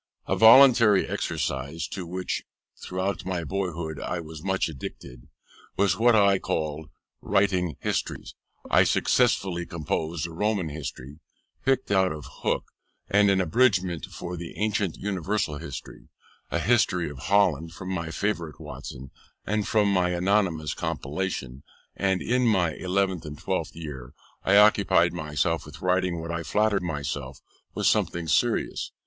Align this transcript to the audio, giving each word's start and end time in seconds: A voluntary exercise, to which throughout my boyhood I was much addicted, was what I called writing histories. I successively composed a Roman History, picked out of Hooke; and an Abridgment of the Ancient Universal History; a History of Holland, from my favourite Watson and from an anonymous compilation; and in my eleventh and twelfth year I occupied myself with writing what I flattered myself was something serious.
A 0.27 0.35
voluntary 0.35 1.07
exercise, 1.07 1.87
to 1.89 2.07
which 2.07 2.43
throughout 2.75 3.23
my 3.23 3.43
boyhood 3.43 3.99
I 3.99 4.19
was 4.19 4.41
much 4.41 4.67
addicted, 4.67 5.27
was 5.77 5.95
what 5.95 6.15
I 6.15 6.39
called 6.39 6.89
writing 7.21 7.75
histories. 7.81 8.33
I 8.71 8.83
successively 8.83 9.63
composed 9.67 10.25
a 10.25 10.31
Roman 10.31 10.69
History, 10.69 11.19
picked 11.65 11.91
out 11.91 12.11
of 12.11 12.25
Hooke; 12.41 12.71
and 13.11 13.29
an 13.29 13.39
Abridgment 13.39 14.07
of 14.07 14.39
the 14.39 14.57
Ancient 14.57 14.97
Universal 14.97 15.59
History; 15.59 16.07
a 16.49 16.57
History 16.57 17.07
of 17.07 17.19
Holland, 17.29 17.73
from 17.73 17.89
my 17.89 18.09
favourite 18.09 18.59
Watson 18.59 19.11
and 19.45 19.67
from 19.67 19.95
an 19.97 20.13
anonymous 20.13 20.73
compilation; 20.73 21.61
and 21.95 22.23
in 22.23 22.47
my 22.47 22.73
eleventh 22.73 23.23
and 23.23 23.37
twelfth 23.37 23.75
year 23.75 24.15
I 24.43 24.57
occupied 24.57 25.13
myself 25.13 25.63
with 25.63 25.83
writing 25.83 26.19
what 26.19 26.31
I 26.31 26.41
flattered 26.41 26.81
myself 26.81 27.37
was 27.75 27.87
something 27.87 28.27
serious. 28.27 28.91